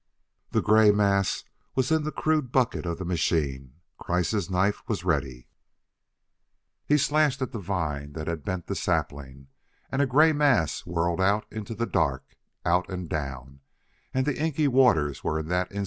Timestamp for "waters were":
14.67-15.37